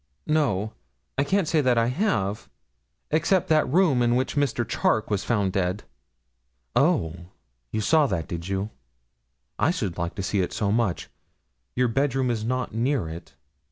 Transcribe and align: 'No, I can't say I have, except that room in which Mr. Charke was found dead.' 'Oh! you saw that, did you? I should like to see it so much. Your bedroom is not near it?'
'No, 0.25 0.73
I 1.15 1.23
can't 1.23 1.47
say 1.47 1.59
I 1.63 1.85
have, 1.85 2.49
except 3.11 3.49
that 3.49 3.71
room 3.71 4.01
in 4.01 4.15
which 4.15 4.35
Mr. 4.35 4.67
Charke 4.67 5.11
was 5.11 5.23
found 5.23 5.53
dead.' 5.53 5.83
'Oh! 6.75 7.27
you 7.71 7.81
saw 7.81 8.07
that, 8.07 8.27
did 8.27 8.47
you? 8.47 8.71
I 9.59 9.69
should 9.69 9.99
like 9.99 10.15
to 10.15 10.23
see 10.23 10.39
it 10.39 10.53
so 10.53 10.71
much. 10.71 11.11
Your 11.75 11.87
bedroom 11.87 12.31
is 12.31 12.43
not 12.43 12.73
near 12.73 13.07
it?' 13.09 13.35